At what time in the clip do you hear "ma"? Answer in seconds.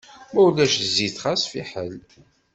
0.33-0.39